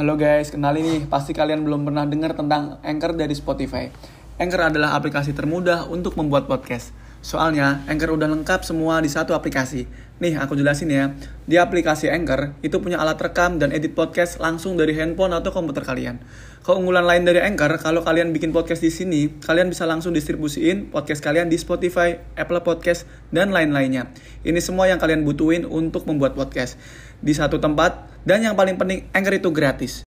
Halo 0.00 0.16
guys, 0.16 0.48
kenalin 0.48 0.80
nih, 0.80 1.02
pasti 1.12 1.36
kalian 1.36 1.60
belum 1.60 1.84
pernah 1.84 2.08
dengar 2.08 2.32
tentang 2.32 2.80
Anchor 2.80 3.12
dari 3.12 3.36
Spotify. 3.36 3.92
Anchor 4.40 4.72
adalah 4.72 4.96
aplikasi 4.96 5.36
termudah 5.36 5.92
untuk 5.92 6.16
membuat 6.16 6.48
podcast. 6.48 6.96
Soalnya, 7.20 7.84
Anchor 7.84 8.16
udah 8.16 8.32
lengkap 8.32 8.64
semua 8.64 8.96
di 9.04 9.12
satu 9.12 9.36
aplikasi. 9.36 9.84
Nih, 10.24 10.40
aku 10.40 10.56
jelasin 10.56 10.88
ya. 10.88 11.12
Di 11.44 11.60
aplikasi 11.60 12.08
Anchor, 12.08 12.56
itu 12.64 12.80
punya 12.80 12.96
alat 12.96 13.20
rekam 13.20 13.60
dan 13.60 13.76
edit 13.76 13.92
podcast 13.92 14.40
langsung 14.40 14.80
dari 14.80 14.96
handphone 14.96 15.36
atau 15.36 15.52
komputer 15.52 15.84
kalian. 15.84 16.16
Keunggulan 16.64 17.04
lain 17.04 17.28
dari 17.28 17.44
Anchor, 17.44 17.76
kalau 17.76 18.00
kalian 18.00 18.32
bikin 18.32 18.56
podcast 18.56 18.80
di 18.80 18.88
sini, 18.88 19.36
kalian 19.36 19.68
bisa 19.68 19.84
langsung 19.84 20.16
distribusiin 20.16 20.88
podcast 20.88 21.20
kalian 21.20 21.52
di 21.52 21.60
Spotify, 21.60 22.16
Apple 22.40 22.64
Podcast, 22.64 23.04
dan 23.28 23.52
lain-lainnya. 23.52 24.08
Ini 24.40 24.56
semua 24.64 24.88
yang 24.88 24.96
kalian 24.96 25.20
butuhin 25.20 25.68
untuk 25.68 26.08
membuat 26.08 26.32
podcast 26.32 26.80
di 27.20 27.36
satu 27.36 27.60
tempat, 27.60 28.00
dan 28.24 28.40
yang 28.40 28.56
paling 28.56 28.80
penting, 28.80 29.12
Anchor 29.12 29.36
itu 29.36 29.52
gratis. 29.52 30.08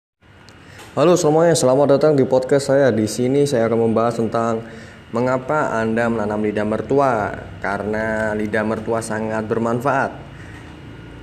Halo 0.94 1.18
semuanya, 1.18 1.58
selamat 1.58 1.98
datang 1.98 2.12
di 2.14 2.22
podcast 2.22 2.70
saya. 2.70 2.94
Di 2.94 3.10
sini 3.10 3.50
saya 3.50 3.66
akan 3.66 3.90
membahas 3.90 4.18
tentang 4.18 4.62
mengapa 5.10 5.74
Anda 5.78 6.06
menanam 6.10 6.42
lidah 6.42 6.66
mertua. 6.66 7.34
Karena 7.60 8.34
lidah 8.34 8.64
mertua 8.66 9.04
sangat 9.04 9.46
bermanfaat. 9.46 10.30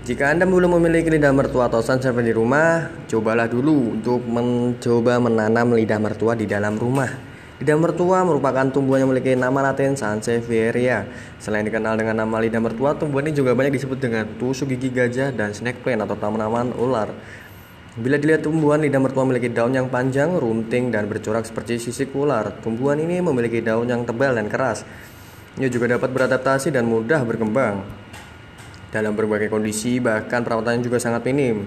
Jika 0.08 0.32
Anda 0.32 0.48
belum 0.48 0.80
memiliki 0.80 1.12
lidah 1.12 1.36
mertua 1.36 1.68
atau 1.68 1.84
sunshine 1.84 2.23
di 2.23 2.31
rumah, 2.31 2.88
cobalah 3.12 3.52
dulu 3.52 4.00
untuk 4.00 4.23
mencoba 4.23 5.20
menanam 5.20 5.76
lidah 5.76 6.00
mertua 6.00 6.31
di 6.31 6.48
dalam 6.48 6.80
rumah. 6.80 7.12
Lidah 7.58 7.73
mertua 7.73 8.22
merupakan 8.22 8.70
tumbuhan 8.70 9.02
yang 9.02 9.09
memiliki 9.09 9.34
nama 9.34 9.73
latin 9.73 9.98
Sansevieria. 9.98 11.09
Selain 11.42 11.66
dikenal 11.66 11.98
dengan 11.98 12.23
nama 12.23 12.38
lidah 12.38 12.62
mertua, 12.62 12.94
tumbuhan 12.95 13.28
ini 13.28 13.34
juga 13.34 13.58
banyak 13.58 13.73
disebut 13.76 13.98
dengan 13.98 14.30
tusuk 14.38 14.72
gigi 14.72 14.94
gajah 14.94 15.34
dan 15.34 15.52
snake 15.58 15.81
plant 15.81 16.06
atau 16.06 16.14
tanaman 16.16 16.72
ular. 16.78 17.12
Bila 17.98 18.22
dilihat 18.22 18.46
tumbuhan 18.46 18.78
lidah 18.78 19.02
mertua 19.02 19.26
memiliki 19.26 19.50
daun 19.50 19.74
yang 19.74 19.90
panjang, 19.90 20.38
runting, 20.38 20.94
dan 20.94 21.10
bercorak 21.10 21.50
seperti 21.50 21.82
sisik 21.82 22.14
ular. 22.14 22.53
Tumbuhan 22.62 23.02
ini 23.02 23.17
memiliki 23.26 23.58
daun 23.58 23.90
yang 23.90 24.06
tebal 24.06 24.38
dan 24.38 24.45
keras. 24.45 24.86
Ia 25.58 25.66
juga 25.66 25.98
dapat 25.98 26.14
beradaptasi 26.14 26.70
dan 26.70 26.86
mudah 26.86 27.25
berkembang. 27.25 27.81
Dalam 28.94 29.18
berbagai 29.18 29.50
kondisi, 29.50 29.98
bahkan 29.98 30.45
perawatannya 30.45 30.86
juga 30.86 31.02
sangat 31.02 31.25
minim. 31.25 31.66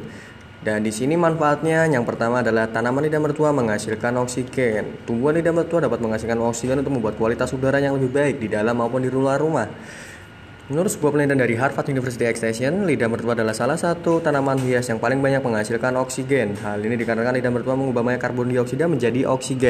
Dan 0.62 0.86
di 0.86 0.94
sini 0.94 1.18
manfaatnya 1.18 1.90
yang 1.90 2.06
pertama 2.06 2.46
adalah 2.46 2.70
tanaman 2.70 3.10
lidah 3.10 3.18
mertua 3.18 3.50
menghasilkan 3.50 4.14
oksigen. 4.22 5.02
Tumbuhan 5.10 5.34
lidah 5.34 5.50
mertua 5.50 5.82
dapat 5.82 5.98
menghasilkan 5.98 6.38
oksigen 6.46 6.78
untuk 6.78 6.94
membuat 6.94 7.18
kualitas 7.18 7.50
udara 7.50 7.82
yang 7.82 7.98
lebih 7.98 8.14
baik 8.14 8.36
di 8.38 8.46
dalam 8.46 8.78
maupun 8.78 9.02
di 9.02 9.10
luar 9.10 9.42
rumah. 9.42 9.66
Menurut 10.70 10.86
sebuah 10.86 11.10
penelitian 11.10 11.42
dari 11.42 11.58
Harvard 11.58 11.90
University 11.90 12.30
Extension, 12.30 12.86
lidah 12.86 13.10
mertua 13.10 13.34
adalah 13.34 13.50
salah 13.50 13.74
satu 13.74 14.22
tanaman 14.22 14.54
hias 14.62 14.86
yang 14.86 15.02
paling 15.02 15.18
banyak 15.18 15.42
menghasilkan 15.42 15.98
oksigen. 15.98 16.54
Hal 16.62 16.78
ini 16.78 16.94
dikarenakan 16.94 17.42
lidah 17.42 17.50
mertua 17.50 17.74
mengubah 17.74 18.06
banyak 18.06 18.22
karbon 18.22 18.54
dioksida 18.54 18.86
menjadi 18.86 19.26
oksigen. 19.26 19.66